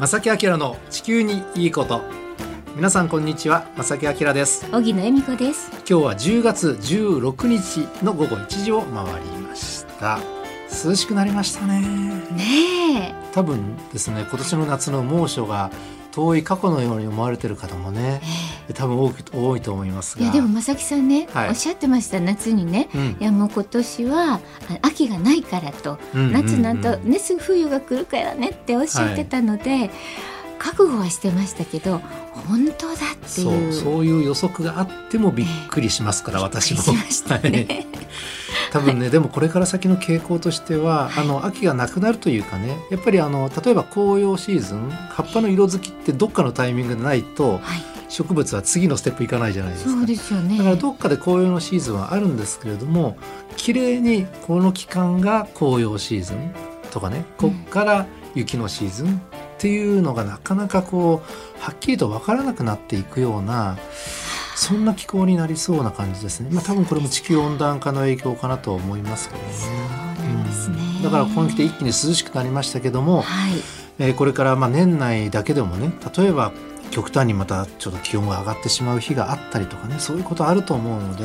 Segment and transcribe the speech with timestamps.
[0.00, 2.00] 正木明の地球にいいこと。
[2.74, 3.66] 皆さんこんにちは。
[3.76, 4.66] 正木明です。
[4.72, 5.70] 荻野恵美子です。
[5.72, 10.18] 今日は10月16日の午後1時を回りました。
[10.86, 11.82] 涼しくなりましたね。
[12.34, 15.70] ね多分ですね今年の夏の猛暑が
[16.12, 18.20] 遠い過去のように思われてる方もね、
[18.68, 20.24] えー、多分多く多いと思いますが。
[20.24, 24.40] いやでも正木さんね、はい、おっしゃってました夏にね、うん、いやもう今年は
[24.82, 29.90] 秋がないからと、うんうんうん、夏なんとねすぐ冬が来るからねっておっしゃってたので、はい。
[30.60, 32.02] 覚悟はしてましたけど
[32.46, 33.72] 本当だっていう。
[33.72, 36.92] そういう予測があってもびっくりしますから、えー、私も。
[37.50, 37.86] ね、
[38.70, 47.60] 多分ね、はい、でもこれから先の傾向としては、はい、あの秋がなくなるというかねやっぱりあの例えば紅葉シーズン葉っぱの色づきってどっかのタイミングでないと、はい、
[48.08, 49.90] 植物は次のステップいかないじゃないですか。
[49.90, 50.58] そうですよね。
[50.58, 53.16] だからどっかで紅葉のシーズンはあるんですけれども
[53.56, 56.52] 綺麗にこの期間が紅葉シーズン
[56.90, 59.20] とかねこっから雪のシーズンっ
[59.58, 63.76] ていうのがなかなかこうはっきりと分からなくなっていくような
[64.60, 66.50] そんな気候になりそうな感じですね。
[66.52, 69.46] まあ多分これも地球温暖化の影響かなと思いますけどね。
[70.98, 73.52] うん、だからここに来て一気に涼しくなりましたけども、はい、
[73.98, 76.52] えー、これからまあ年内だけでもね例えば
[76.90, 81.24] 極端にまたちょっと気温が上がってしまう日があったりとかねそういうことあると思うので。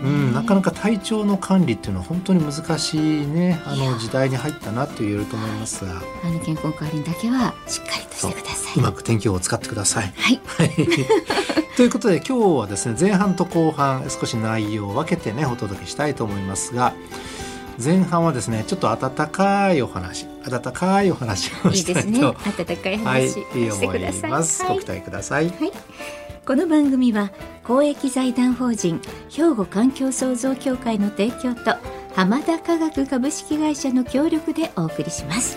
[0.00, 10.12] うん、なかなか体調の管理っていうのは本当に難しいねあの時代に入ったなと言えると思いますがあの健康管理だけはしっかりとしてくださいうまく天気予報を使ってください。
[10.16, 10.40] はい、
[11.78, 16.92] ということで今日はですね前半と後半少し内容を分けてねお届けしたいと思いますが
[17.80, 22.26] 前半はですねちょっと温かいお話温かいお話をしたいといいですね。
[22.26, 25.72] 温かい話してください、はい、ご期待ください、はい。
[26.44, 27.30] この番組は
[27.62, 31.76] 公益財団法人兵庫環境創造協会の提供と
[32.16, 35.56] 浜田科学株式会社の協力でお送りします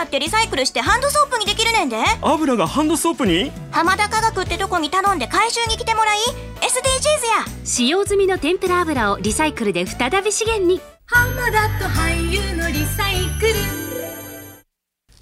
[0.00, 1.96] いな油ってリサイクルしてハンドソープにできるねんで。
[2.22, 3.52] 油がハンドソープに？
[3.70, 6.18] 浜田科学ってとこに頼んで回収に来てもらい
[6.60, 7.64] SDGs や。
[7.64, 10.80] 使用済みの天ぷら油をリサイクルで再び資源に。
[11.06, 13.54] 浜田と俳優のリサイクル。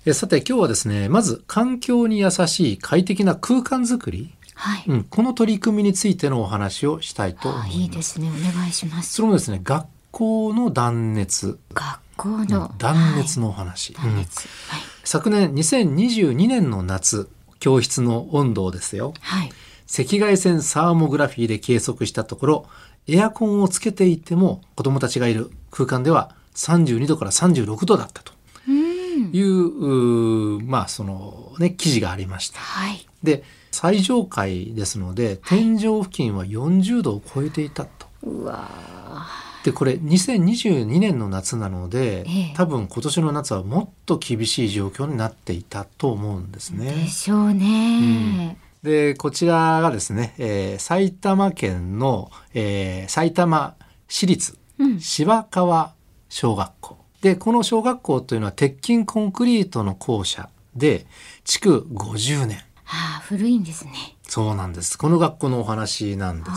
[0.07, 4.33] えさて今日はですねまず環境に優しい快適な空間づくり。
[4.55, 4.85] はい。
[4.89, 7.79] うん、この取り組みについてのお話をしたいと思います。
[7.79, 8.29] いいですね。
[8.29, 9.15] お願いします。
[9.15, 11.59] それもですね学校の断熱。
[11.75, 14.11] 学校の、断熱のお話、はい。
[14.11, 14.27] うん、
[15.05, 17.31] 昨年2022年の夏
[17.61, 19.51] 教室の温度をですよ、はい、
[19.89, 22.67] 赤外線サーモグラフィーで計測したところ
[23.07, 28.33] エアコンをつけていても子供たちがいる空間では32度から36度だったと。
[29.33, 32.61] いう、うまあそのね記事がありました。
[32.61, 33.43] はい、で
[33.73, 38.07] 最上階ですので天井付近は40度を超えていたと。
[38.23, 38.69] うわ
[39.65, 46.93] でこれ2022年の夏なので、ええ、多分今年の夏はもっと厳しい状況になっていたと思うんですね。
[46.93, 48.57] でしょうね。
[48.57, 53.75] うんで、こちらがですね、えー、埼玉県の、えー、埼玉
[54.09, 54.57] 市立
[55.01, 55.95] 芝川
[56.29, 61.07] 小学校、うん、で、この小学校というのは鉄筋コンクリートの校舎で、
[61.45, 62.59] 築50年。
[62.85, 63.93] はあ、古いんですね。
[64.29, 64.99] そうなんです。
[64.99, 66.57] この学校のお話なんです。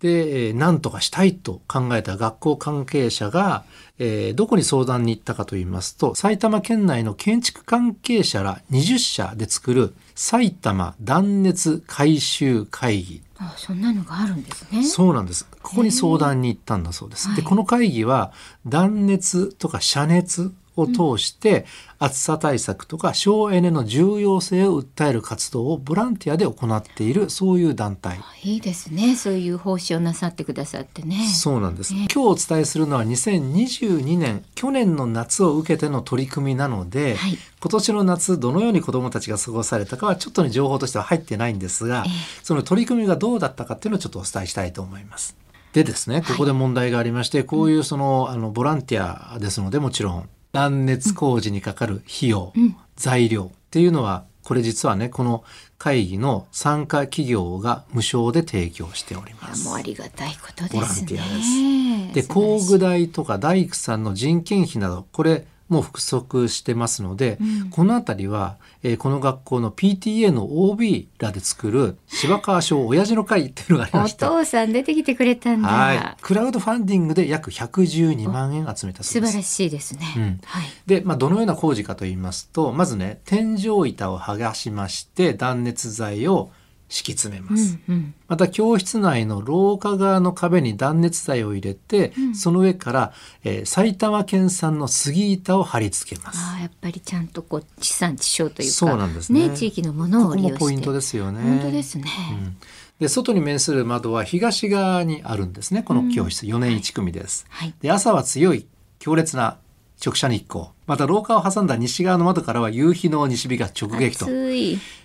[0.00, 3.64] で、えー、何とかしたいと考えた学校関係者が、
[3.98, 13.22] えー、どこに相談に行ったかと言いますと、埼玉県内の建築関係者ら20社で作る埼玉断熱改修会議。
[13.38, 14.84] あそんなのがあるんですね。
[14.84, 15.46] そうなんです。
[15.62, 17.34] ここに相談に行ったんだそうです。
[17.34, 18.32] で、この会議は
[18.66, 21.66] 断熱とか遮熱を通して、
[21.98, 28.18] 暑さ対策とか省エネの重要性を訴える活動をボランティアで行っているそういう団体。
[28.42, 29.16] いいですね。
[29.16, 31.28] そういう奉仕をなさってくださってね。
[31.28, 42.04] そうなんです、今日お伝えするのは2022年去年の夏を受けての取り組みなので、はい、今年の夏どのように子どもたちが過ごされたかはちょっとね情報としては入ってないんですが、
[42.42, 45.36] その取り組みがどうだったかっていうのをちょっとお伝えしたいと思います。
[45.72, 55.44] でですねここで問題がありまして、はい、こういうそのあのボランティアですのでもちろん断熱工事にかかる費用、うん、材料っていうのはこれ実はねこの
[55.78, 59.68] 会議の参加企業が無償で提供しております。
[59.68, 60.80] もうありがたいことですね。
[60.80, 62.28] ボランティアです。
[62.28, 74.30] で工具代とか大工さんの人件費などこれも不足してますので、うん、この辺りは、えー、この学校の PTA の OB らで作る芝川賞親父の会っていうのがありました。
[74.32, 75.68] お父さん出てきてくれたんだ。
[75.68, 76.16] はい。
[76.20, 79.30] クラウドファンディングで約112万円集めたそうです。
[79.30, 86.50] 素晴らしいですね、うん、はい、で、まあ、どのような工事かと言いますとまずね天井板を剥がしまして断熱材を
[86.90, 93.12] 敷き詰めます、うんうん、また教室内の廊下側の壁に断熱材を入れて、うん、その上から、
[93.44, 96.40] えー、埼玉県産の杉板を貼り付けます。
[96.56, 100.58] あやっぱりちゃんとこう地産地消というかそうなんですね、ね、地域のものを利用して。
[100.58, 101.42] ここもポイントですよね。
[101.42, 102.56] 本当ですね、うん。
[102.98, 108.66] で外に面する窓は東側にあるんですねこの教室、うん、4年1組です、はい、で朝は強い
[108.98, 109.56] 強烈な
[110.04, 110.66] 直射日光。
[110.86, 114.26] また廊下を挟んだ西側の窓からは夕日の西日が直撃と。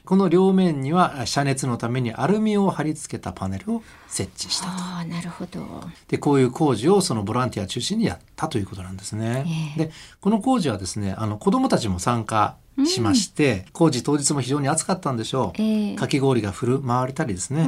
[0.06, 4.72] この両面には遮熱のためにアルミを貼り付けたパネルを設置したと。
[4.72, 5.66] あなるほど。
[6.08, 9.46] でこういう工事をそのボランティア中心にやったということなんですね、
[9.78, 12.56] えー、でこの工事はですねあの子どもたちも参加
[12.86, 17.62] しまして、うん、工事当日も非常に暑かったんでしょう、えー、かき氷が振る舞われたりですね、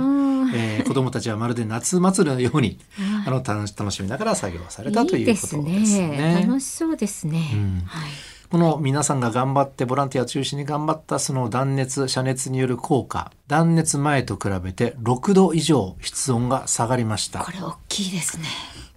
[0.54, 2.80] えー、子どもたちはまるで夏祭りのように
[3.26, 5.80] あの楽しみながら作業されたということですね。
[5.80, 6.46] いいね。
[6.46, 7.82] 楽しそうですね、うん。
[7.86, 8.10] はい
[8.50, 18.46] この皆さんが頑張ってボランティア中心に頑張ったその断熱遮熱による効果断熱前と比べて6度以上室温が下がりましたこれ大きいですね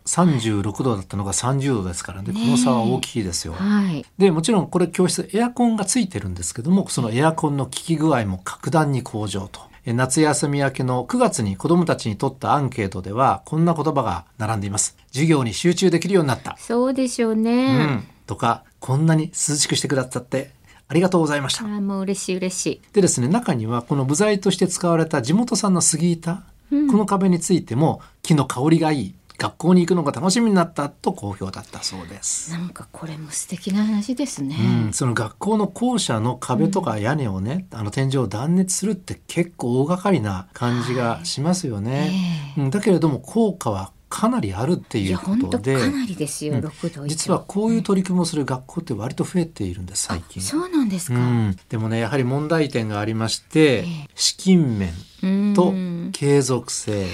[0.06, 3.52] 36度だったのが30度ですからね、この差は大きいですよ。
[3.52, 9.60] はい、でもちろんこれ教室エアコンがついてるんですけどもそのエアコンの効き具合も格段に向上と。
[9.86, 14.96] 夏休み明けの9月に子どもたちにとったアンケートではこんな言葉が並んでいます。
[15.08, 16.56] 授業に集中できるようになった。
[16.58, 17.76] そうでしょうね。
[17.76, 20.52] うん、とかこんなに涼しくしてくださって
[20.86, 21.64] ありがとうございました。
[21.64, 22.80] あもう嬉しい嬉しい。
[22.92, 32.52] でですね中にはこの部材として使われた地元産の杉板、うん、この壁についても木の香りがいい学校に行くのが楽しみになったと好評だったそうです。
[32.52, 34.56] なんかこれも素敵な話ですね、
[34.86, 42.10] うん、その学校の校舎の壁とか屋根をね、うん、あの天井を断熱するって結構大掛かりな感じがしますよね、はい
[42.58, 45.78] えー、だけれども効果はかなりあるっていうことで。
[45.78, 50.42] かなりですよ、うん、実はこういう取り組みをする学校って割と増えているんです最近。
[50.42, 55.72] そうなんですか、うん、でもねやはり問題点がありまして、えー、資金面と
[56.12, 57.06] 継続性、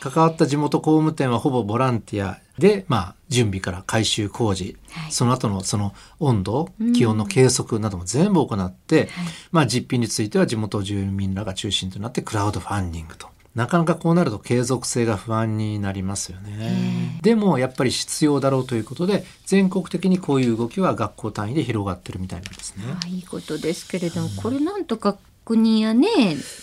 [0.00, 9.08] 関わった地元工務店はほぼボランティアで、まあ、準備から改修工事、はい、その後のその温度気温の計測なども全部行って、はい、
[9.50, 13.33] まあ、実費については地元住民らが中心となってクラウドファンディングと。
[13.54, 17.18] なかなかこうなると継続性が不安になりますよね。
[17.22, 22.84] でもやっぱり必要だろうということで全国的にこういう動きは学校単位で広がってるみたいなんですね。
[23.08, 26.08] いいことですけれども、うん、これなんとか国やね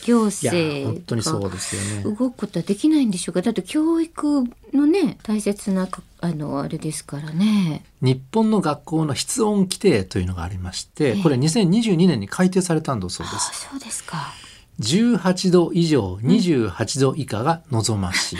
[0.06, 4.44] 行政本当にそうですよね動くことはできないんでしょうかだって教育
[4.74, 5.88] のね大切な
[6.22, 13.68] あのあれですからね日本の学校の室温規定というのがありましてこれ2022年に改定されたんだそうです。
[13.70, 14.34] そうですか
[14.79, 18.39] 18度以上28度以下が望ましい、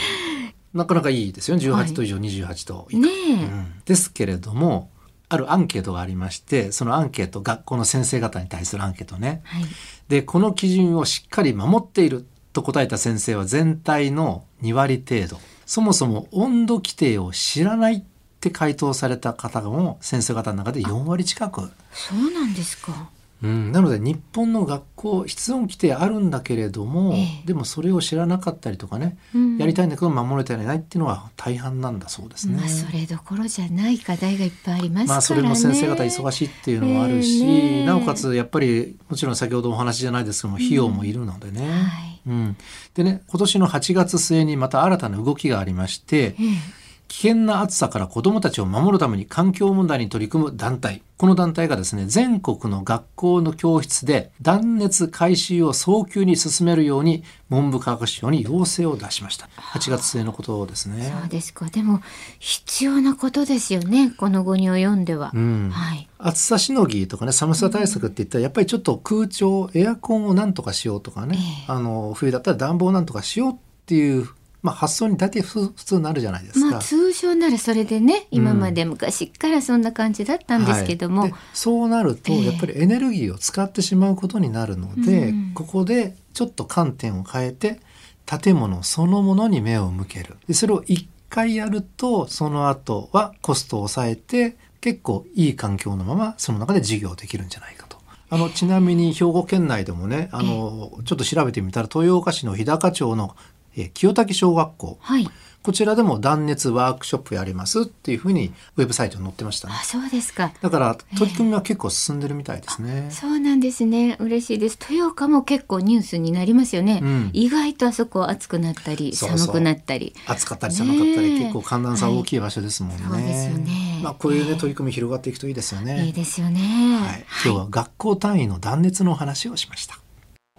[0.74, 1.58] うん、なかなかいいですよ。
[1.58, 4.90] 18度以上28度以下、ねうん、ですけれども
[5.30, 9.64] あるアンケートがありましてそのアンケート学校の先生方に対するアンケートね、はい、
[10.10, 15.40] でこの基準をしっかり守っていると答えた先生は全体の2割程度。
[15.66, 18.04] そもそも温度規定を知らないっ
[18.42, 21.72] て回答された方も先生方の中で4割近く。
[21.94, 23.10] そうなんですか
[23.44, 32.58] うん、なので日本の学校室温規定あるんだけれども、ええ、でもそれを知らなかったりとかね、うん、やりたいんだけど守れてないっていうのは大半なんだそうですね。
[32.58, 37.48] まあ、それどころじゃない課題がいっぱいあります、ね、まあそれも先生方忙しいっていうのもあるし、え。
[37.84, 41.62] ー、なおかつやっぱりもちろん先ほどお話じゃないですけども費用もいるのでね。
[41.64, 42.22] うん、はい。
[42.28, 42.58] うん、
[42.94, 46.81] でね今年の8月末にまた新たな動きがありまして、えー
[47.12, 51.04] 危険な暑さから子どもたちを守るために環境問題に取り組む団体。
[51.18, 59.50] この団体がですね全国の学校の教室で断熱改修を早急に進めるように文部科学省に要請を出しました。
[59.58, 61.14] 8月末のことですね。
[61.22, 61.66] そうですか。
[61.66, 62.02] でも
[62.40, 71.38] 必要なことですよねこの後に及んでは、うん、はい、暑さしのぎとかね寒さ対策って言ったらやっぱりちょっと空調エアコンをなんとかしようとかね、
[71.68, 74.30] えー、あの冬だったら暖房なんとかしようっていう
[74.62, 76.72] まあ、発想に大体普通になるじゃないですか。
[76.72, 87.80] まあ、通常ならそれでね今まで昔からそんな感じだったんですけども、はい、そうなるとやっぱりエネルギーを使ってしまうことになるので、えー、ここでちょっと観点を変えて
[88.26, 90.38] 建物そのものに目を向ける。
[90.48, 98.00] でそれを1回やるとその後はコストを抑えて結構いい環境のままその中で事業できるんじゃないかと。
[98.34, 103.36] あのちなみに兵庫県内でもねあのちょっと調べてみたら豊岡市の日高町の
[103.76, 105.28] え清滝小学校、はい、
[105.64, 109.76] こちらでも断熱ワークショップやりますっていうふうにウェブサイトに載ってましたね。
[109.80, 110.52] あそうですか。
[110.60, 113.10] だから取り組みは結構進んでるみたいですね。
[113.12, 114.18] そうなんですね。
[114.20, 114.78] 嬉しいです。
[114.90, 117.00] 豊岡も結構ニュースになりますよね。
[117.04, 120.16] うん、意外とあそこ暑くなったり寒くなったり。
[120.26, 123.04] 暑かったり寒かったり、結構寒暖差大きい場所ですもんね。
[123.04, 124.00] はい、そうですよね。
[124.02, 126.06] まあこういうね取り組み広がっていくといいですよね。
[126.08, 126.60] いいですよね。
[126.60, 127.26] はい。
[127.46, 130.01] 今日は学校単位の断熱の話をしました。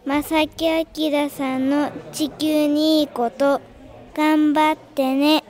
[0.04, 3.60] 正木明さんの地球にいいこと
[4.16, 5.44] 頑張ってね。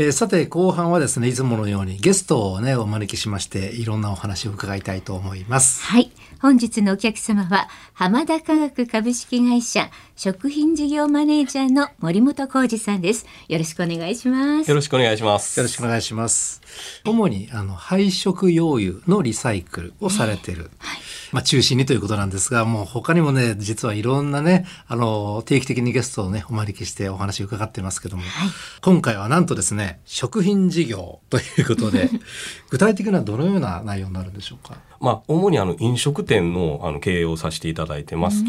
[0.00, 5.82] えー、さて後半はですねいつものようにゲストをねお招きしましていろんなお話を伺いたいと思います。
[5.82, 6.12] はい。
[6.40, 13.26] 本日のお客様は浜田科学株式会社食品事業マネージャーの森本浩二さんです。
[13.48, 14.70] よろしくお願いします。
[14.70, 15.58] よろしくお願いします。
[15.58, 16.62] よろしくお願いします。
[17.04, 20.98] 主にあの配色用油のリサイクルをされてる、えーはい。
[21.32, 28.48] まあ、中心にということなんですが、もう他にもね、実はいろんなね、あの、定期的にゲストをね、お招きしてお話を伺ってますけども、はい、
[28.80, 32.08] 今回はなんとですね、食品事業ということで、
[32.70, 34.76] 具体的にはどのような内容になるんでしょうか？
[35.00, 38.44] まあ、主にあの飲食店のあの経営をさせていただいてます。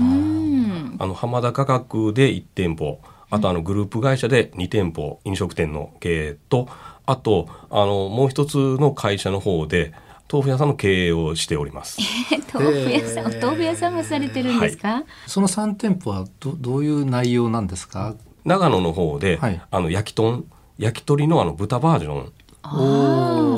[1.01, 6.67] あの浜田価格で1店舗、あとあのグループ会社で2店舗飲食店の経営と、
[7.05, 9.93] あとあのもう一つの会社の方で
[10.31, 11.97] 豆腐屋さんの経営をしております。
[12.31, 14.87] えー、豆腐屋さん、お豆腐屋さんもされてるんですか？
[14.89, 18.15] はい、その三店舗はどどういう内容なんですか？
[18.45, 20.43] 長野の方で、はい、あの焼き豚
[20.79, 22.31] 焼き鳥のあの豚バージョン。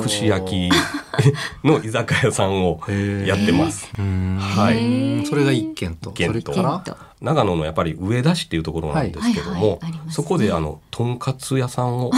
[0.02, 0.70] 串焼き
[1.64, 2.80] の居酒屋さんを
[3.26, 3.88] やってます。
[3.96, 5.24] はい。
[5.26, 6.10] それが一軒と。
[6.10, 6.52] 軒と。
[7.20, 9.78] 長野のやっぱり上田市っていうところなんですけども、
[10.10, 12.10] そこであのとんかつ屋さんを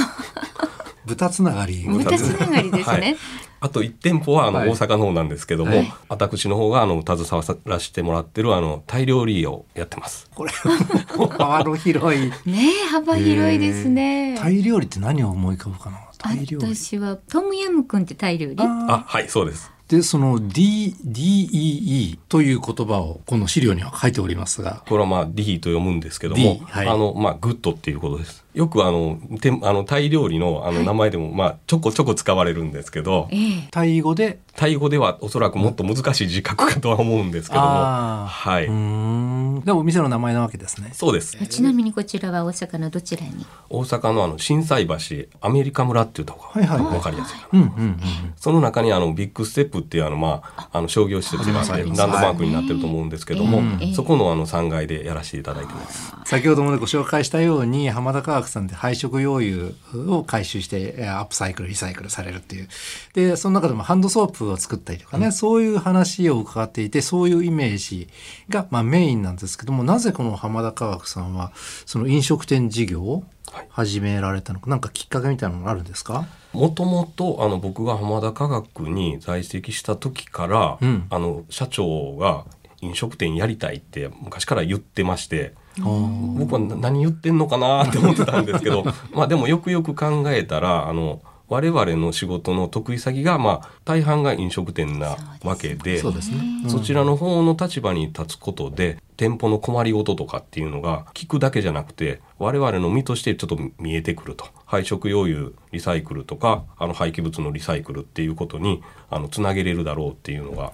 [1.07, 1.85] 豚つながり。
[1.87, 3.17] 豚つながりですね。
[3.61, 10.29] あと1店舗はあの大阪の方なんですけども、はい、私の方があの携わらせてもらってるあのタイ料理をやってます。
[10.35, 12.31] これ幅の広い。
[12.45, 14.37] ね幅広いですね。
[14.39, 15.99] タイ料理って何を思い浮かぶかな？
[16.19, 16.75] タイ料理。
[16.75, 18.57] 私はトムヤムクンってタイ料理？
[18.59, 19.73] あはいそうです。
[19.89, 24.83] で、その D、DEE という言葉をこの資料には書いておりますが。
[24.89, 28.44] これはまあ D と読むんですけども、はい、あの、まあ、 good っていうことです。
[28.55, 33.29] よくあの、てあのタイ料理のあの名前でも、まあ、ちょこちょこ使われるんですけど、
[33.71, 34.39] タイ語で？
[34.55, 38.67] タイ語ではおそらくもっと難しい字書くかとは思うんですけども、はい。
[38.67, 40.91] でもお店の名前なわけですね。
[40.93, 41.37] そうです。
[41.49, 43.45] ちなみにこちらは大阪のどちらに？
[43.69, 44.95] 大阪のあの心斎橋
[45.41, 47.97] アメリカ村っていうところが分かりやすいかな。
[48.37, 53.61] その中にあのビッグステップっていうあのまああの商業施設があってランドマークになってると思うんですけども、
[53.97, 56.15] そこのあの3階でやらせていただいてます。
[56.27, 59.73] 先ほどもねご紹介したように浜田科学さんで配色用油
[60.17, 62.69] を回収してアップサイクルリサイクルされるっていう。
[63.15, 68.09] でその中でもハンドソープを作ったりとかね、うん、そういう話を伺っていてそういうイメージ
[68.49, 71.53] がまあメインなんですけどもなぜこの浜田科学さんは
[71.87, 73.25] その飲食店事業を
[73.69, 76.27] 始められたのか、はい、なんかきっかけみたいなのがあるんですか？
[76.53, 82.45] もともとあの僕が浜田科学に在籍した時から、うん、あの社長が
[82.81, 85.55] 飲食店やりたいって昔から言ってまして。
[85.83, 96.19] 僕は何言ってんのかなって思ってたんですけど まあでもよくよく考えたらあの我々の仕事の得意先が、まあ、大半が飲食店なわけでそ、ね。
[96.65, 104.47] うん、そちらの方の立場に立つことで店舗の困りごととかっていうのが聞くだけじゃなくて我々の身としてちょっと見えてくると。
[104.65, 110.73] 配食用油リサイクルとかあの廃棄物のリサイクルっていうことにあのつなげれるだろうっていうのが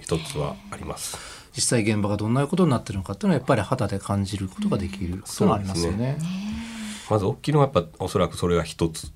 [0.00, 1.41] 一つはあります。
[1.54, 6.18] 実際現場がどんなことになってるのかっていうのはやっぱり肌で感じることができることがありますよね。
[7.10, 9.08] まず大きいのはやっぱおそらくそれが一つ。
[9.08, 9.10] っ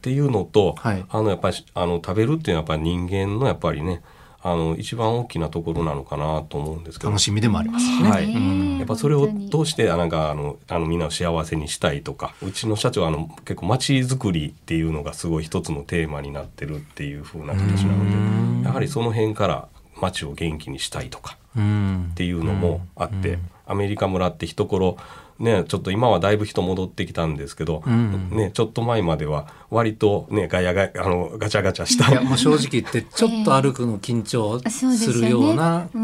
[0.00, 4.02] ていうのと、うんうんはい、あのやっぱりあの食べるっていうのはやっぱり人間のやっぱりね
[4.42, 7.10] あの一番大きなところなのかなと思うんですけど。
[7.10, 19.68] 楽しみでもありますね、はい、うん、やっぱそれを通してなんかあのあのみんなを幸せにしたいとかうちの社長はあの結構街づくりっていうのがすごい一つのテーマになってるっていうふうな形なのでやはりその辺から
[20.00, 24.96] 街を元気にしたいとかっていうのもあって、アメリカ村って一頃
[25.40, 35.96] ね、ちょっと今はだいぶ人戻ってきたんですけど、うん、ね、ちょっと前までは割とねガヤガヤあのガチャガチャしたいやもう正直言ってちょっと歩くの緊張 するようなイ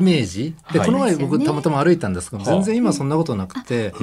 [0.00, 4.00] メージ、で、この前僕たまたま歩いたんですけど、全然今そんなことなくて、あ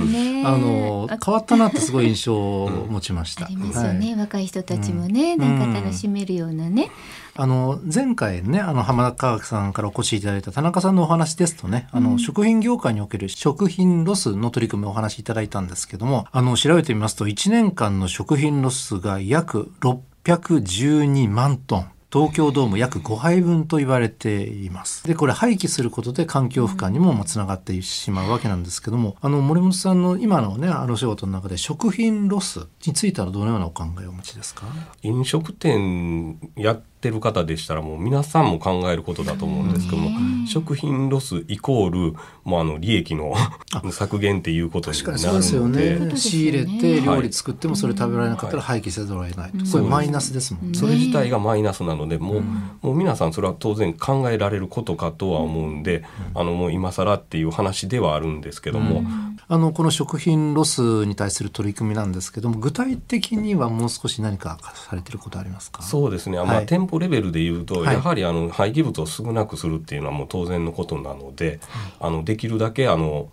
[0.57, 3.45] の変わったなってすごい印象を持ちました。
[3.45, 6.91] ありますよね、若い人たちもね、なんか楽しめるようなね。
[7.37, 21.91] あの前回ねあの浜田化学さんからお越しいただいた田中さんのお話ですとねあの、食品業界における食品ロスの取り組みをお話しいただいたんですけどもあの調べてみますと1年間の食品ロスが約612万トン。
[22.13, 25.05] 東京ドーム約5杯分と言われています。
[25.05, 34.65] でこれ廃棄することで環境負荷にもつながってしまうわけなんですけどもあの森本さんの今のねあの仕事の中で食品ロスについてはどのようなお考えをお持ちですか？
[35.01, 40.09] 飲食店やってる方でしたらもう皆さんも考えることだと思うんですけども、
[40.47, 43.35] 食品ロスイコールもうあの利益の
[43.91, 45.23] 削減っていうことになるので。
[45.23, 46.15] そうですよね。
[46.15, 50.79] 仕入れて料理作ってもそれ食べられなかったら廃棄せざるを得ない、はい、これマイナスですもんね。
[50.79, 52.41] それ自体がマイナスなのでもう,、
[52.87, 59.03] もう皆さんそれは当然考えられることかとは思うんで、あのもう今更っていう話ではあるんですけども、
[59.47, 65.83] あのこの食品ロスに対する取り組みなんですけども具体的にはもう少し何かされてることありますか？
[65.83, 71.59] そうですね、まあ、店舗レベルでいうと、やはりあの廃棄物を少なくするっていうのはもう当然のことなので、
[71.99, 73.29] あのできるだけあの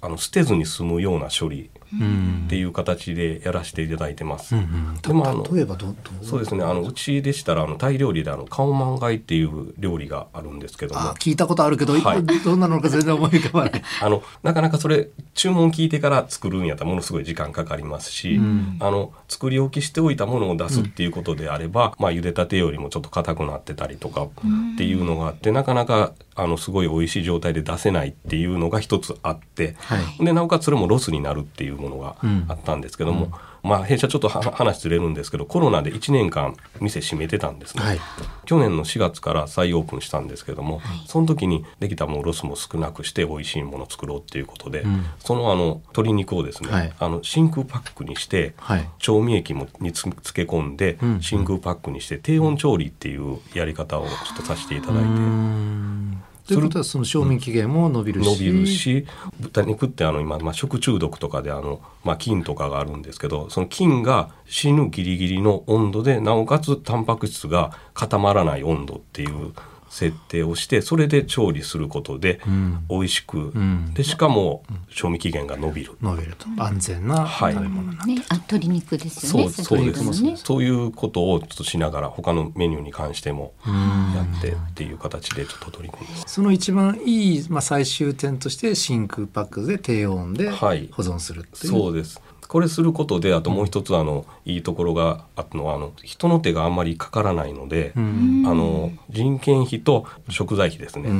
[0.00, 4.54] あの捨てずに済むような処理っていう形でやらせていただいてます。
[4.54, 6.64] うんうん、でもあの例えばどそうですね。
[6.64, 11.00] あのうちでしたらあのタイ料理であのカオマンガイっていう料理があるんですけども。
[11.14, 13.82] 聞いたことあるけど、はい、どんなのか全然思い浮かばない。
[14.02, 24.28] あのなかなかそれ注文聞いてから作るんやったらものすごい時間かかりますし、うん、あの作り置きしておいたものを出すっていうことであれば、うん、まあ茹でたてよりもちょっと硬くなってたりとかっ
[24.76, 32.16] ていうのがあって、なかなかあのすごい美味しい状態で出せないっていうのが一つあって、はい、でなおかつそれもロスになるっていうものが
[32.48, 33.26] あったんですけども、
[33.64, 38.00] うん、まあ弊社ちょっと話ずれるんですけどコロナで1年間店閉めてたんですね、はい、
[38.44, 48.54] 去年の4月から再オープンしたんですけども、はい、その時にできたものロスも少なくして美味しいものを作ろうっていうことで、うん、そのあの鶏肉をですね、あの真空パックにして、
[48.98, 56.25] 調味液もにつけ込んで、真空パックにして低温調理っていうやり方をちょっとさせていただいて。
[56.46, 59.06] ということはその賞味期限も伸びるし、伸びるし
[59.40, 69.52] 豚肉ってあの今、まあ、食中毒とかであの、まあ、菌とかがあるんですけどその菌が死ぬギリギリの温度でなおかつタンパク質が固まらない温度っていう
[69.88, 72.40] 設定をしてそれで調理することで
[72.88, 76.46] 美味しく、うん、でしかも賞味期限が伸びる伸びると。
[76.62, 79.48] 安全な食べ物な、はいね、あ鶏肉ですよね。
[79.50, 80.22] そうそうです。
[80.22, 80.36] ね。
[80.36, 101.10] そういうことをちょっとしながら他のメニューに関してもやってっていう形でちょっと取り組んでその一番いい、まあ、最終点として真空パックで低温で保存するっていう、はい、そうですこれすることであともう一つあの、いいところがあったのはあの人の手があんまりかからないので、あの人件費と食材費ですね、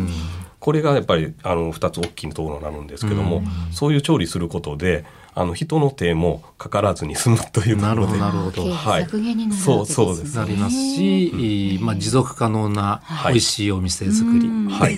[0.61, 5.05] これがやっぱりあの2つ大きいところになるんですけども、そういう調理することで
[5.39, 9.07] あの人の手もかからずに済むというなるほどなるほど、はい、
[9.53, 10.35] そうそうです。
[10.35, 14.97] なりますし、まあ持続可能な美味しいお店作り、はい、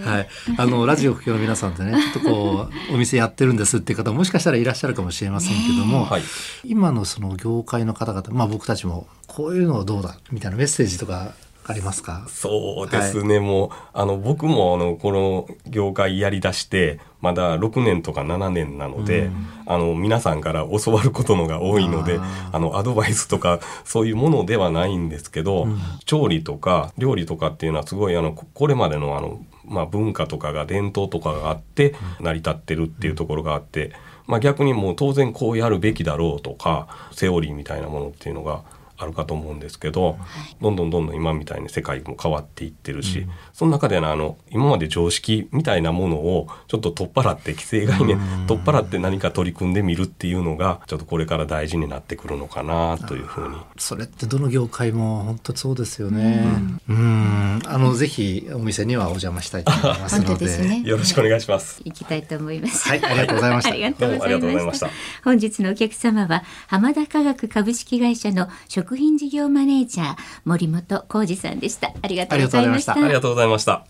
[0.00, 6.22] はい、あのラジオ聴きの皆さんでねちょっとこうお店やってるんですっていう方もしかしたらいらっしゃるかもしれませんけども、はい、
[6.64, 12.26] 今のその業界の方々まあ僕たちもこういうのはどうだみたいなメッセージとかありますか？
[12.28, 22.18] そうですね、はい、もうあの僕もあのこの業界やりだしてまだ6年とか7年なので、うん、あの皆さんから教わることのが多いので
[22.52, 33.92] あのアドバイスとかそういうものではないんですけど、うん、調理とか料理とかっていうのはすごいあのこれまでのあの、まあ、文化とかが伝統とかがあって成り立ってるっていうところがあって、
[34.26, 38.62] まあ、逆にもう当然こうやるべきだろうとかセオリーみたいなものっていうのが
[39.02, 40.16] あるかと思うんですけど、
[40.60, 53.56] どんどんどんどん今みたいに世界も変わっていってるし、うん、その中でのあの今まで常識みたいなものをちょっと取っ払って既成概念、取っ払って何か取り組んでみるっていうのがちょっとこれから大事になってくるのかなというふうに。
[53.78, 56.46] それってどの業界も本当そうですよね。
[56.88, 57.62] うん。
[57.66, 60.52] あのぜひお店にはお邪魔したいと思いますので。
[60.62, 62.88] ね、よろしくお願いします、行きたいと思います。
[62.88, 63.70] はいありがとうございました。
[63.70, 64.90] ありがとうございました。
[65.24, 71.94] 本日のお客様は浜田科学株式会社の食食品事業マネージャー森本浩二さんでした。
[72.02, 72.92] ありがとうございました。
[72.92, 73.86] ありがとうございました。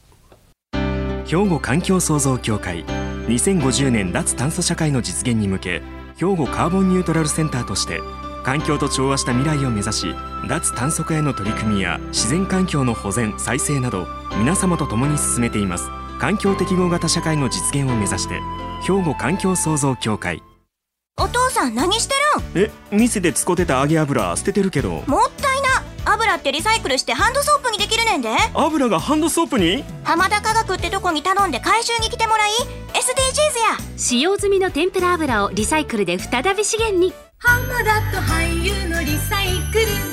[1.27, 2.85] 兵庫環境創造協会
[3.27, 5.83] 2050年脱炭素社会の実現に向け
[6.17, 8.01] 兵庫カーボンニュートラルセンターとして
[8.45, 10.15] 環境と調和した未来を目指し
[10.49, 14.07] 脱炭素化への取り組みや自然環境の保全再生など
[14.39, 15.89] 皆様と共に進めています。
[16.21, 18.39] 環境適合型社会の実現を目指して
[18.83, 20.45] 兵庫環境創造協会
[21.23, 22.15] お父さん何して
[22.59, 22.65] るん？
[22.67, 25.05] え店で使ってた揚げ油捨ててるけど。
[25.07, 25.69] もったいな。
[26.05, 28.29] 油ってリサイクルしてハンドソープにできるねんで。
[28.55, 29.85] 油がハンドソープに？
[30.03, 32.51] 浜田科学ってとこに頼んで回収に来てもらい。
[32.51, 33.93] SDGs や。
[33.97, 37.15] 使用済みの天ぷら油をリサイクルで再び資源に。
[37.39, 40.12] 浜田と俳優のリサイクル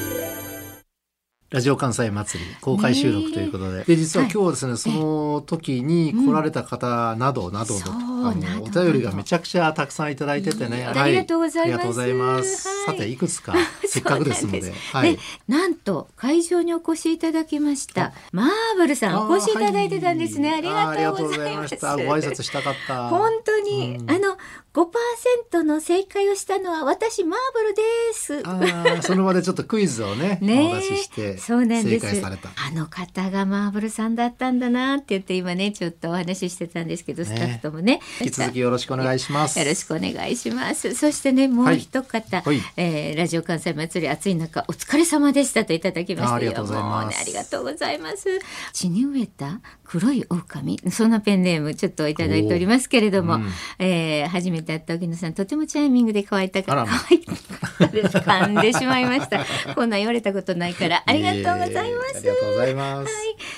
[1.51, 11.63] ラジオ関西祭り公開収録ということで、で実は今日はですね、はい、その時に来られた方などなどの、うん、あのお便りがめちゃくちゃたくさんいただいててね、はい、ありがとうございます。
[11.63, 12.43] ありがとうござい。
[12.85, 18.13] さていくつか せっかくですので、はい、なんと会場にお越しいただきました。
[18.31, 20.53] マーブルさんお越しいただいてたんですね。
[20.53, 21.97] ありがとうございました。
[21.97, 23.09] ご挨拶したかった。
[23.09, 24.37] 本当に、うん、あの
[24.71, 27.83] 5%の正解をしたのは私マーブルで
[28.13, 28.43] す。
[28.45, 32.23] あその場でちょっとクイズをねねお出ししてそうなんです。
[32.25, 37.99] あの方がマーブルさんだったんだなって言って今ねちょっとお話ししてたんですけど、スタッフともね。
[38.21, 39.57] 引き続きよろしくお願いします。
[39.59, 40.93] よろしくお願いします。
[40.95, 48.39] そしてねもう一方、はい、えー、ラジオ関西祭り暑い中お疲れ様でしたといただきましたありがとうございます、ね、ありがとうございます。
[48.73, 53.49] 血に植えた黒い狼そんなペンネームちょっといただいておりますけれども、うん、
[53.79, 57.37] えー、初めて会った荻野さんとてもチャイミングで可愛いたか可愛かっ
[57.79, 58.17] たです。
[58.17, 59.45] 噛んでしまいました。
[59.73, 63.11] こんな言われたことないからありがとうございます、ありがとうございます、は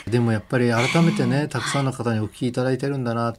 [0.08, 3.36] い、でもやっぱり改めてねたくさんの方にお聞きいただいてるんだな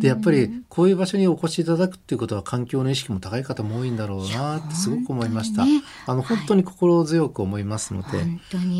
[0.00, 8.18] でやっぱりこういう場所にお越しいただくっていうことは環境の意識も高い方も多いんだろうなってすごく思いました、ね、あの本当に心強く思いますので、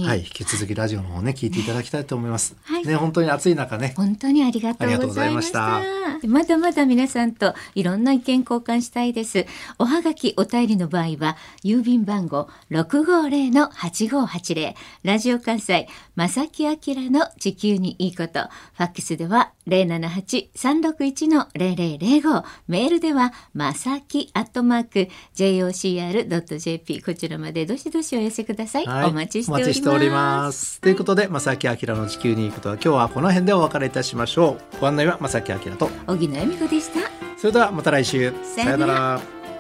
[0.05, 3.95] はい、引き続きラジオの方ね聞いていただきたいと思います、はい、ね本当に暑い中ね。
[3.97, 5.83] 本当にありがとうございました。
[6.27, 9.47] まだまだ皆さんといろんな意見交換したいです。
[9.79, 16.77] おはがきお便りの場合は郵便番号650-8580ラジオ関西正木明
[17.11, 18.41] の地球にいいこと。
[18.41, 30.81] ファックスでは078-361-0005メールではまさきアットマーク jocr.jp こちらまでどしどしお寄せください、はい、お待ちしております。
[30.81, 34.81] ということで正木明の地球にいいことは今日はこの辺でお別れいたしましょう。
[34.81, 35.91] ご案内は正木明と。
[36.07, 37.11] 荻野恵美子でした。
[37.37, 38.33] それではまた来週。
[38.43, 39.21] さよなら